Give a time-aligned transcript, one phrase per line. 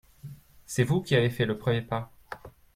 [0.65, 2.11] C’est vous qui avez fait le premier pas.